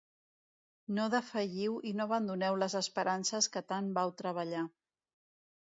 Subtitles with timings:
[0.99, 4.67] No defalliu i no abandoneu les esperances que tant vau treballar.